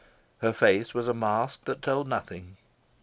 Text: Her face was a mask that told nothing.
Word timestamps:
Her 0.39 0.51
face 0.51 0.95
was 0.95 1.07
a 1.07 1.13
mask 1.13 1.65
that 1.65 1.83
told 1.83 2.07
nothing. 2.07 2.57